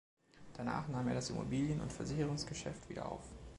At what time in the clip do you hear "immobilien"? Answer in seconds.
1.29-1.79